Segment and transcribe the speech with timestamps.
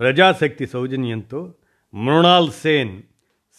[0.00, 1.54] ప్రజాశక్తి సౌజన్యంతో
[1.94, 3.02] మృణాల్ సేన్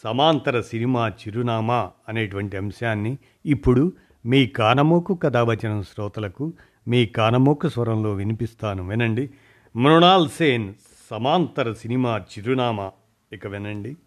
[0.03, 3.93] సమాంతర సినిమా చిరునామా అనేటువంటి అంశాన్ని ఇప్పుడు
[4.25, 6.53] మీ కానమోకు కథావచనం శ్రోతలకు
[6.87, 8.87] మీ కానమోకు స్వరంలో వినిపిస్తాను.
[8.87, 9.29] వినండి.
[9.75, 10.73] మృణాల్ సేన్
[11.09, 12.91] సమాంతర సినిమా చిరునామా.
[13.33, 13.97] ఇక వినండి.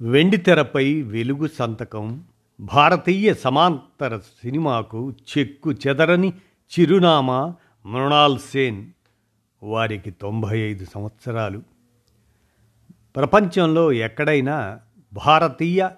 [0.00, 2.24] వెండితెరపై వెలుగు సంతకం
[2.60, 6.32] భారతీయ సమాంతర సినిమాకు చెక్కు చెదరని
[6.78, 7.54] చిరునామా
[7.86, 8.86] మృణాల్ సేన్.
[9.62, 11.62] వారికి తొంభై ఐదు సంవత్సరాలు.
[13.16, 14.80] ప్రపంచంలో ఎక్కడైనా
[15.12, 15.88] భారతీయ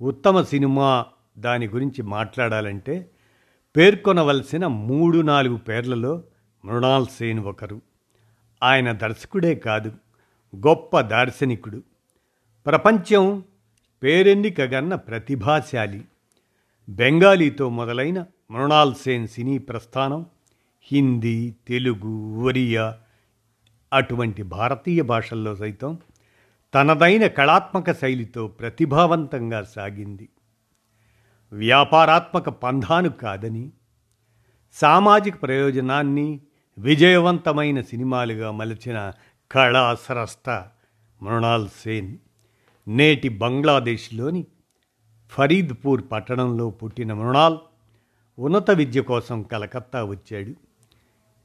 [0.00, 1.06] ఉత్తమ సినిమా
[1.38, 3.10] దాని గురించి మాట్లాడాలంటే
[3.76, 6.22] పేర్కొనవలసిన మూడు నాలుగు పేర్లలో
[6.64, 7.80] మృణాల్ సేన్ ఒకరు.
[8.62, 9.92] ఆయన దర్శకుడే కాదు
[10.56, 11.82] గొప్ప దార్శనికుడు.
[12.66, 13.42] ప్రపంచం
[14.02, 16.04] పేరెన్నికగన్న ప్రతిభాశాలి.
[16.88, 20.26] బెంగాలీతో మొదలైన మృణాల్ సేన్ సినీ ప్రస్థానం
[20.82, 22.98] హిందీ తెలుగు ఒరియా
[23.92, 25.98] అటువంటి భారతీయ భాషల్లో సైతం
[26.74, 30.28] తనదైన కళాత్మక శైలితో ప్రతిభావంతంగా సాగింది.
[31.52, 33.70] వ్యాపారాత్మక పంధాను కాదని
[34.72, 36.40] సామాజిక ప్రయోజనాన్ని
[36.78, 39.12] విజయవంతమైన సినిమాలుగా మలచిన
[39.50, 39.96] కళా
[41.22, 42.18] మృణాల్ సేన్
[42.88, 44.46] నేటి బంగ్లాదేశ్లోని
[45.28, 47.58] ఫరీద్పూర్ పట్టణంలో పుట్టిన మృణాల్
[48.38, 50.71] ఉన్నత విద్య కోసం కలకత్తా వచ్చాడు.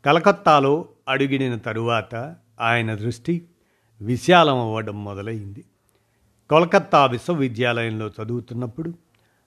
[0.08, 3.46] కలకత్తాలో అడుగిడిన తరువాత ఆయన దృష్టి
[4.02, 5.64] విశాలం అవ్వడం మొదలైంది.
[6.50, 8.94] కోల్కత్తా విశ్వవిద్యాలయంలో చదువుతున్నప్పుడు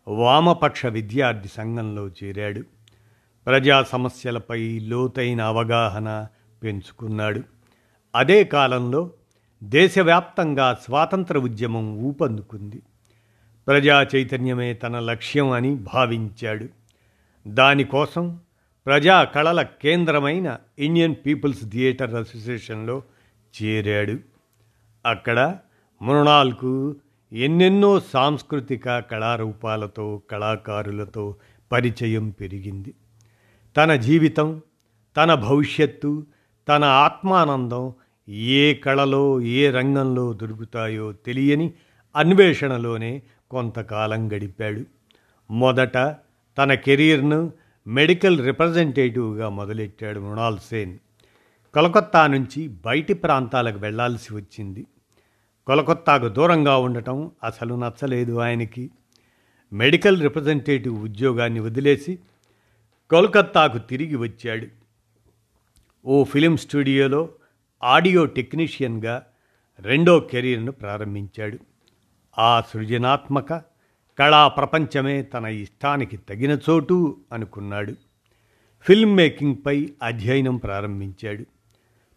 [0.08, 2.60] వామపక్ష విద్యార్థి సంఘంలో చేరాడు.
[3.46, 6.26] ప్రజా సమస్యలపై లోతైన అవగాహన
[6.62, 7.42] పెంచుకున్నాడు.
[8.14, 9.10] అదే కాలంలో
[9.64, 12.82] దేశవ్యాప్తంగా స్వాతంత్ర ఉద్యమం ఊపందుకుంది.
[13.66, 16.66] ప్రజా చైతన్యమే తన లక్ష్యం అని భావించాడు.
[17.48, 18.40] దానికోసం
[18.86, 23.02] ప్రజా కళల కేంద్రమైన ఇండియన్ పీపుల్స్ థియేటర్ అసోసియేషన్లో
[23.62, 24.18] చేరాడు.
[25.06, 25.58] అక్కడ
[26.02, 26.96] మృణాల్కు
[27.32, 31.34] ఎన్నెన్నో సాంస్కృతిక కళారూపాలతో కళాకారులతో
[31.72, 32.94] పరిచయం పెరిగింది.
[33.76, 34.62] తన జీవితం
[35.16, 36.26] తన భవిష్యత్తు
[36.68, 37.92] తన ఆత్మానందం
[38.28, 41.72] ఏ కళలో ఏ రంగంలో దొరుకుతాయో తెలియని
[42.16, 44.84] అన్వేషణలోనే కొంతకాలం గడిపాడు.
[45.50, 46.16] మొదట
[46.58, 47.52] తన కెరీర్ను
[47.86, 50.98] మెడికల్ రిప్రజెంటేటివ్గా మొదలెట్టాడు మృణాల్ సేన్.
[51.74, 54.86] కోలకత్తా నుంచి బయటి ప్రాంతాలకు వెళ్ళాల్సి వచ్చింది.
[55.66, 58.90] కోలకత్తాకు దూరంగా ఉండటం అసలు నచ్చలేదు ఆయనకి.
[59.72, 62.18] మెడికల్ రిప్రజెంటేటివ్ ఉద్యోగాన్ని వదిలేసి
[63.10, 64.66] కోల్కత్తాకు తిరిగి వచ్చాడు.
[66.06, 67.28] ఓ ఫిలిం స్టూడియోలో
[67.84, 69.26] ఆడియో టెక్నీషియన్గా
[69.80, 71.58] రెండో కెరీర్ను ప్రారంభించాడు.
[72.38, 73.52] ఆ సృజనాత్మక
[74.20, 77.94] కళా ప్రపంచమే తన ఇష్టానికి తగిన చోటు అనుకున్నాడు.
[78.80, 81.44] ఫిల్మ్ మేకింగ్పై అధ్యయనం ప్రారంభించాడు.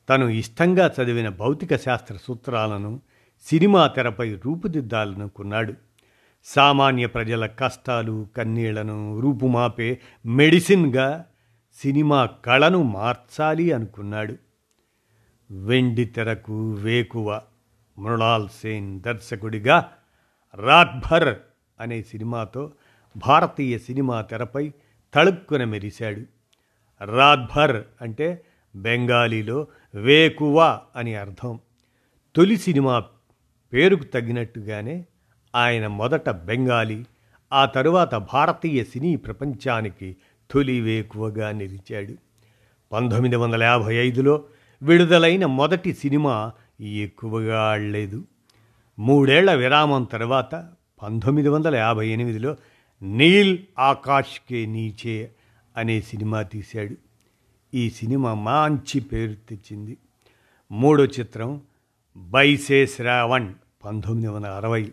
[0.09, 3.02] తను ఇష్టంగా చదివిన భౌతిక శాస్త్ర సూత్రాలను
[3.41, 5.74] సినిమా తెరపై రూపుదిద్దాలనుకున్నాడు
[6.46, 11.25] సామాన్య ప్రజల కష్టాలు కన్నీళ్ళను రూపుమాపే మెడిసిన్గా
[11.75, 14.35] సినిమా కళను మార్చాలి అనుకున్నాడు.
[15.52, 17.41] వెండి తెరకు వేకువ
[18.00, 19.91] మృణాల్ సేన్ దర్శకుడిగా
[20.56, 21.35] రాత్భర్
[21.79, 22.72] అనే సినిమాతో
[23.17, 24.72] భారతీయ సినిమా తెరపై
[25.13, 26.22] తళుక్కున మెరిశాడు.
[27.06, 28.45] రాద్భర్ అంటే
[28.75, 31.59] బెంగాలీలో వేకువ అని అర్థం.
[32.35, 33.03] తొలి సినిమా
[33.73, 35.06] పేరుకు తగినట్టుగానే
[35.56, 37.03] ఆయన మొదట బెంగాలీ
[37.53, 40.17] ఆ తరువాత భారతీయ సినీ ప్రపంచానికి
[40.51, 42.13] తొలి వేకువగా నిలిచాడు.
[42.91, 44.44] పంతొమ్మిది వందల యాభై ఐదులో
[44.84, 48.23] విడుదలైన మొదటి సినిమా ఎక్కువగా ఆడలేదు.
[48.99, 50.69] మూడేళ్ళ విరామం తర్వాత
[51.03, 52.58] పంతొమ్మిది వందల యాభై ఎనిమిదిలో
[53.02, 55.32] నీల్ ఆకాష్ కే నీచే
[55.78, 56.96] అనే సినిమా తీశాడు.
[57.73, 59.97] ఈ సినిమా మంచి పేరు తెచ్చింది.
[60.72, 61.61] మూడో చిత్రం
[62.17, 63.53] బైసే శ్రావణ్
[63.85, 64.91] పంతొమ్మిది వందల అరవై.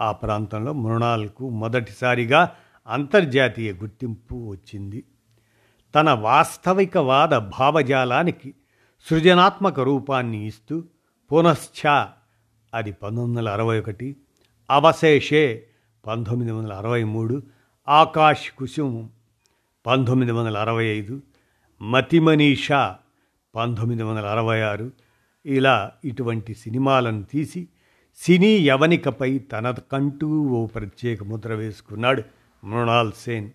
[0.00, 2.54] ఆ ప్రాంతంలో మృణాల్కు మొదటిసారిగా
[2.86, 5.04] అంతర్జాతీయ గుర్తింపు వచ్చింది.
[5.94, 8.54] తన వాస్తవికవాద భావజాలానికి
[9.10, 10.84] సృజనాత్మక రూపాన్ని ఇస్తూ
[11.32, 11.88] పునశ్చ
[12.74, 14.16] అది పంతొమ్మిది వందల అరవై ఒకటి
[14.72, 15.66] అవశేషే
[16.06, 17.42] పంతొమ్మిది వందల అరవై మూడు
[17.88, 19.08] ఆకాష్ కుసుమ్
[19.86, 21.20] పంతొమ్మిది వందల అరవై ఐదు
[21.82, 22.96] మతిమనీషా
[23.54, 24.90] పంతొమ్మిది వందల అరవై ఆరు.
[25.46, 27.68] ఇలా ఇటువంటి సినిమాలను తీసి
[28.16, 32.22] సినీ యవనికపై తనకంటూ ఓ ప్రత్యేక ముద్ర వేసుకున్నాడు
[32.64, 33.50] మృణాల్ సేన్.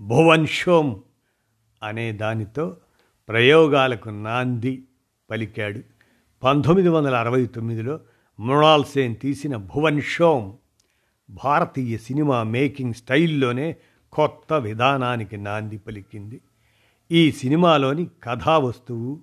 [0.00, 0.96] భువన్ షోమ్
[1.82, 2.76] అనే దానితో
[3.28, 4.84] ప్రయోగాలకు నాంది
[5.30, 5.80] పలికాడు.
[6.42, 8.00] పంతొమ్మిది వందల అరవై తొమ్మిదిలో
[8.40, 10.52] మృణాల్ సేన్ తీసిన భువన్ షోమ్
[11.30, 13.76] భారతీయ సినిమా మేకింగ్ స్టైల్లోనే
[14.12, 16.40] కొత్త విధానానికి నాంది పలికింది.
[17.10, 19.20] ఈ సినిమాలోని కథా వస్తువు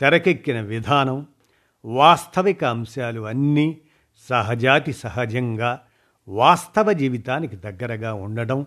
[0.00, 1.26] తెరకెక్కిన విధానం
[1.84, 3.78] వాస్తవిక అంశాలు అన్నీ
[4.28, 5.80] సహజాతి సహజంగా
[6.28, 8.66] వాస్తవ జీవితానికి దగ్గరగా ఉండడం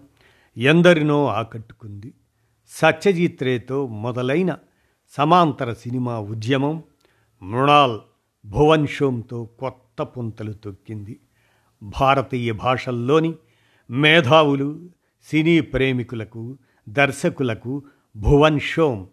[0.58, 2.14] ఎందరినో ఆకట్టుకుంది.
[2.70, 4.58] సత్యజిత్ రేతో మొదలైన
[5.18, 6.84] సమాంతర సినిమా ఉద్యమం
[7.44, 8.00] మృణాల్
[8.48, 11.20] భువన్ షోమ్తో కొత్త పుంతలు తొక్కింది.
[11.84, 13.34] భారతీయ భాషల్లోని
[13.90, 14.90] మేధావులు
[15.24, 16.58] సినీ ప్రేమికులకు
[16.90, 17.84] దర్శకులకు
[18.18, 19.06] భువన్ షోమ్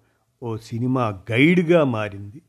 [0.43, 2.43] ఓ సినిమా గైడ్గా మారింది.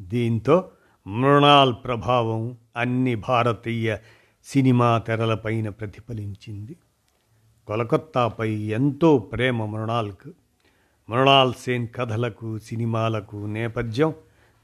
[0.00, 0.70] దీంతో
[1.06, 3.96] మృణాల్ ప్రభావం అన్ని భారతీయ
[4.44, 6.76] సినిమా తెరలపైన ప్రతిఫలించింది.
[7.66, 10.32] కొలకత్తాపై ఎంతో ప్రేమ మృణాల్కు.
[11.08, 14.14] మృణాల్ సేన్ కథలకు సినిమాలకు నేపథ్యం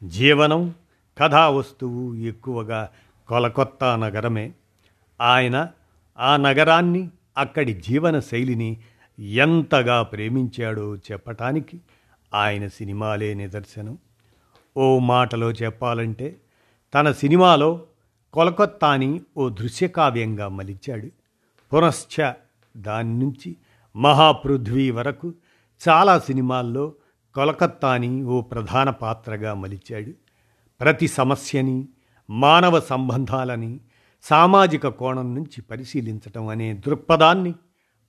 [0.05, 0.75] జీవనం
[1.19, 2.91] కథా వస్తువు ఎక్కువగా
[3.29, 4.53] కొలకొత్తా నగరమే.
[5.21, 5.69] ఆయన
[6.19, 8.81] ఆ నగరాన్ని అక్కడి జీవన శైలిని
[9.19, 11.81] ఎంతగా ప్రేమించాడో చెప్పటానికి
[12.35, 13.99] ఆయన సినిమాలే నిదర్శనం.
[14.77, 16.41] ఓ మాటలో చెప్పాలంటే
[16.95, 17.83] తన సినిమాలో
[18.33, 21.09] కొలకొత్తాని ఓ దృశ్యకావ్యంగా మలిచాడు.
[21.73, 22.33] పునశ్చ
[22.77, 23.57] దాని నుంచి
[23.97, 25.35] మహాపృథ్వీ వరకు
[25.89, 26.93] చాలా సినిమాల్లో
[27.35, 30.13] కొలకత్తాని ఓ ప్రధాన పాత్రగా మలిచాడు.
[30.83, 31.89] ప్రతి సమస్యని
[32.31, 33.81] మానవ సంబంధాలని
[34.23, 37.55] సామాజిక కోణం నుంచి పరిశీలించటం అనే దృక్పథాన్ని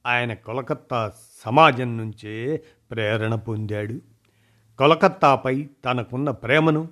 [0.06, 1.12] ఆయన కొలకత్తా
[1.46, 4.02] సమాజం నుంచే ప్రేరణ పొందాడు.
[4.78, 6.88] కొలకత్తాపై తనకున్న ప్రేమను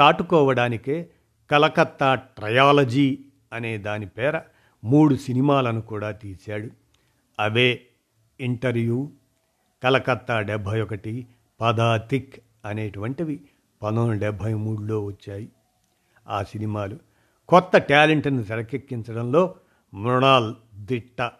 [0.00, 1.10] చాటుకోవడానికే
[1.50, 3.18] కలకత్తా ట్రయాలజీ
[3.52, 4.40] అనే దాని పేర
[4.84, 6.68] మూడు సినిమాలను కూడా తీశాడు.
[7.40, 7.82] అవే
[8.40, 9.10] ఇంటర్వ్యూ
[9.82, 11.26] కలకత్తా డెబ్భై ఒకటి
[11.60, 12.34] పదాతిక్
[12.64, 13.40] అనేటువంటివి
[13.82, 15.48] పంతొమ్మిది డెబ్భై మూడులో వచ్చాయి
[16.28, 16.96] ఆ సినిమాలు.
[17.48, 19.54] కొత్త టాలెంట్ను తెరకెక్కించడంలో
[19.94, 21.30] మృణాల్ దిట్ట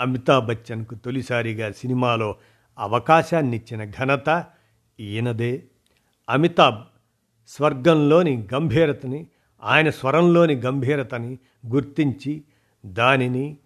[0.00, 2.36] అమితాబ్ బచ్చన్కు తొలిసారిగా సినిమాలో
[2.78, 4.44] అవకాశాన్నిచ్చిన ఘనత
[5.00, 5.62] ఈయనదే.
[6.30, 6.76] అమితాబ్
[7.48, 9.26] స్వర్గంలోని గంభీరతని
[9.62, 12.42] ఆయన స్వరంలోని గంభీరతని గుర్తించి
[12.86, 13.56] దానిని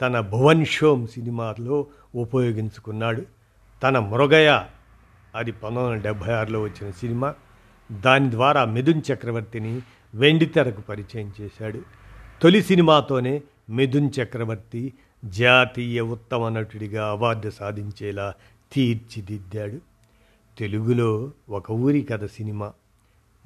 [0.00, 3.22] తన భువన్ షోమ్ సినిమాలో ఉపయోగించుకున్నాడు.
[3.82, 4.64] తన మృగయ
[5.34, 7.34] అది పంతొమ్మిది వందల డెబ్భై ఆరులో వచ్చిన సినిమా.
[7.92, 9.82] దాని ద్వారా మిథున్ చక్రవర్తిని
[10.14, 11.82] వెండితెరకు పరిచయం చేశాడు.
[12.42, 14.94] తొలి సినిమాతోనే మిథున్ చక్రవర్తి
[15.24, 18.34] జాతీయ ఉత్తమ నటుడిగా అవార్డు సాధించేలా
[18.72, 19.78] తీర్చిదిద్దాడు.
[20.58, 22.72] తెలుగులో ఒక ఊరి కథ సినిమా.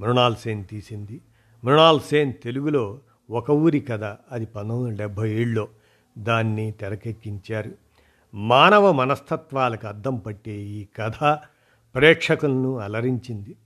[0.00, 1.20] మృణాల్ సేన్ తీసింది.
[1.64, 2.98] మృణాల్ సేన్ తెలుగులో
[3.30, 5.68] ఒక ఊరి కథ అది పంతొమ్మిది వందల డెబ్భై ఏడులో
[6.18, 7.70] దాన్ని తెరకెక్కించారు.
[8.34, 11.38] మానవ మనస్తత్వాలకు అద్దం పట్టే ఈ కథ
[11.94, 13.56] ప్రేక్షకులను అలరించింది.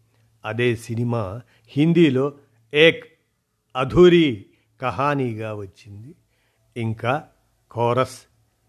[0.47, 2.33] అదే సినిమా హిందీలో
[2.75, 3.05] ఏక్
[3.77, 4.47] అధూరి
[4.83, 6.15] కహానీగా వచ్చింది.
[6.77, 7.25] ఇంకా
[7.71, 8.19] కోరస్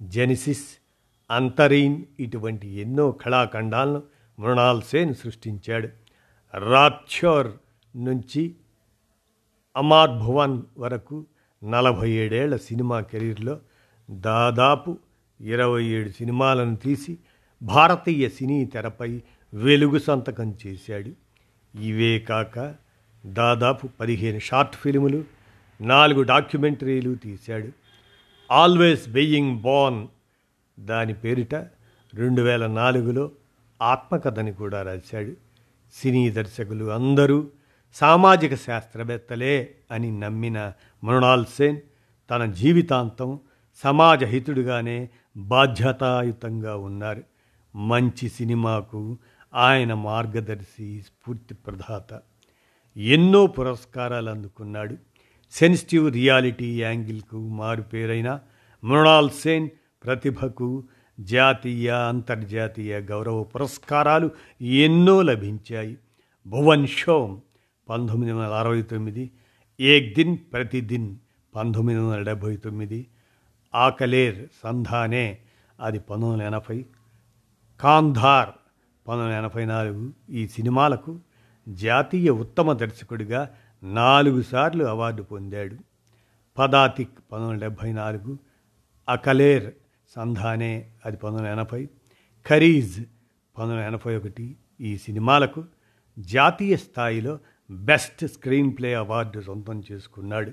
[0.01, 0.65] జెనిసిస్
[1.31, 4.03] అంతరీన్ ఇటువంటి ఎన్నో కళాఖండాలను
[4.39, 5.89] మృణాల్ సేన్ సృష్టించాడు.
[6.57, 7.51] రాథ్యోర్
[7.95, 8.56] నుంచి
[9.77, 11.25] అమార్ భువన్ వరకు
[11.63, 13.60] నలభై ఏడేళ్ళ సినిమా కెరీర్లో
[14.12, 14.98] దాదాపు
[15.41, 17.17] ఇరవై ఏడు సినిమాలను తీసి
[17.62, 19.22] భారతీయ సినీ తెరపై
[19.53, 21.26] వెలుగు సంతకం చేశాడు.
[21.75, 22.75] ఇవే కాక
[23.25, 25.24] దాదాపు పదిహేను షార్ట్ ఫిల్ములు
[25.81, 27.67] నాలుగు డాక్యుమెంటరీలు తీశాడు.
[28.51, 30.07] ఆల్వేస్ బెయ్యింగ్ బాన్
[30.79, 31.55] దాని పేరిట
[32.15, 33.31] రెండు వేల నాలుగులో
[33.81, 35.33] ఆత్మకథని కూడా రాశాడు.
[35.93, 37.47] సినీ దర్శకులు అందరూ
[37.93, 41.77] సామాజిక శాస్త్రవేత్తలే అని నమ్మిన మృణాల్ సేన్
[42.31, 43.39] తన జీవితాంతం
[43.75, 47.24] సమాజహితుడిగానే బాధ్యతాయుతంగా ఉన్నారు.
[47.75, 49.17] మంచి సినిమాకు
[49.54, 52.22] ఆయన మార్గదర్శి స్ఫూర్తి ప్రదాత.
[52.98, 54.98] ఎన్నో పురస్కారాలు అందుకున్నాడు.
[55.51, 58.39] సెన్సిటివ్ రియాలిటీ యాంగిల్కు మారుపేరైన
[58.84, 59.70] మృణాల్ సేన్
[60.04, 60.84] ప్రతిభకు
[61.20, 65.98] జాతీయ అంతర్జాతీయ గౌరవ పురస్కారాలు ఎన్నో లభించాయి.
[66.48, 67.42] భువన్ షోమ్
[67.89, 69.32] పంతొమ్మిది వందల అరవై తొమ్మిది
[69.80, 71.16] ఏక్ దిన్ ప్రతిదిన్
[71.56, 73.08] పంతొమ్మిది వందల డెబ్భై తొమ్మిది
[73.75, 75.38] ఆకలేర్ సంధానే
[75.80, 76.86] అది పంతొమ్మిది వందల ఎనభై
[77.80, 78.50] కాంధార్
[79.08, 81.20] పంతొమ్మిది ఎనభై నాలుగు ఈ సినిమాలకు
[81.70, 83.50] జాతీయ ఉత్తమ దర్శకుడిగా
[83.84, 85.76] నాలుగు సార్లు అవార్డు పొందాడు.
[86.58, 88.38] పదాతిక్ పంతొమ్మిది డెబ్భై నాలుగు
[89.10, 89.74] అకలేర్
[90.16, 91.90] సంధానే అది పంతొమ్మిది ఎనభై
[92.48, 93.02] ఖరీజ్
[93.58, 95.66] పంతొమ్మిది ఎనభై ఒకటి ఈ సినిమాలకు
[96.20, 97.40] జాతీయ స్థాయిలో
[97.72, 100.52] బెస్ట్ స్క్రీన్ ప్లే అవార్డు సొంతం చేసుకున్నాడు.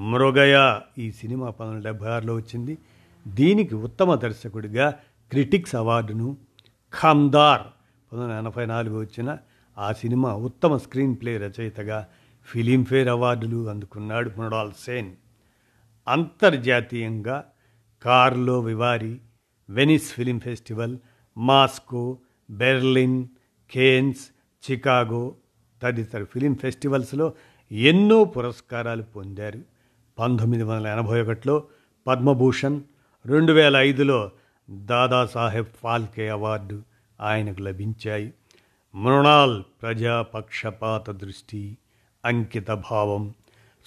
[0.00, 2.78] మృగయ ఈ సినిమా పంతొమ్మిది డెబ్బై ఆరులో వచ్చింది.
[3.28, 4.94] దీనికి ఉత్తమ దర్శకుడిగా
[5.30, 6.36] క్రిటిక్స్ అవార్డును
[7.02, 7.62] ఖందార్.
[8.12, 9.38] పంతొమ్మిది ఎనభై నాలుగు వచ్చిన
[9.78, 12.06] ఆ సినిమా ఉత్తమ స్క్రీన్ ప్లే రచయితగా
[12.44, 15.12] ఫిలింఫేర్ అవార్డులు అందుకున్నాడు మృణాల్ సేన్.
[16.08, 17.44] అంతర్జాతీయంగా
[18.02, 19.18] Karlovy Vary
[19.70, 20.98] Venice film festival
[21.38, 22.18] Moscow
[22.50, 23.26] Berlin
[23.70, 24.28] Cannes
[24.70, 25.34] Chicago
[25.82, 27.32] తదితర ఫిలిం ఫెస్టివల్స్లో
[27.72, 29.60] ఎన్నో పురస్కారాలు పొందారు.
[30.18, 31.64] పంతొమ్మిది వందల ఎనభై ఒకటిలో
[32.06, 32.80] పద్మభూషణ్
[33.26, 34.30] రెండు వేల ఐదులో
[34.70, 36.82] దాదాసాహెబ్ ఫాల్కే అవార్డు
[37.20, 38.34] ఆయనకు లభించాయి.
[38.94, 41.78] మృణాల్ ప్రజాపక్షపాత దృష్టి
[42.24, 43.34] అంకిత భావం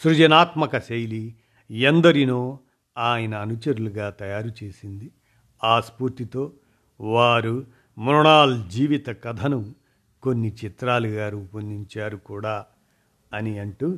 [0.04, 1.36] సృజనాత్మక శైలి
[1.72, 2.60] ఎందరినో
[2.98, 5.12] ఆయన అనుచరులుగా తయారు చేసింది.
[5.64, 6.52] ఆ స్ఫూర్తితో
[7.02, 7.66] వారు
[7.98, 9.76] మృణాల్ జీవిత కథను
[10.24, 12.66] కొన్ని చిత్రాలుగా రూపొందించారు కూడా
[13.34, 13.98] అని అంటూ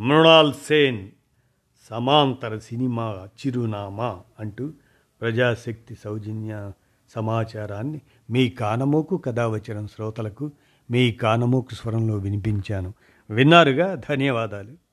[0.00, 1.10] మృణాల్ సేన్
[1.90, 4.72] సమాంతర సినిమా చిరునామా అంటూ
[5.20, 6.72] ప్రజాశక్తి సౌజన్య
[7.08, 8.00] సమాచారాన్ని
[8.30, 10.50] మీ కానమోకు కథావచనం శ్రోతలకు
[10.90, 12.94] మీ కానమోకు స్వరంలో వినిపించాను.
[13.30, 13.94] విన్నారుగా?
[13.94, 14.89] ధన్యవాదాలు.